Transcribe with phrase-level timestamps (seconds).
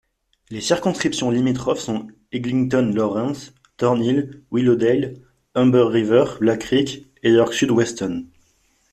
[0.49, 5.19] Les circonscriptions limitrophes sont Eglinton—Lawrence, Thornhill, Willowdale,
[5.53, 8.25] Humber River—Black Creek et York-Sud—Weston.